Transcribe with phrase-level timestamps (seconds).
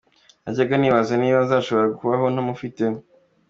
[0.43, 2.83] Najyaga nibaza niba nzashobora kubaho ntamufite.